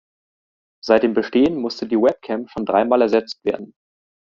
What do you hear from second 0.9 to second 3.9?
dem Bestehen musste die Webcam schon dreimal ersetzt werden.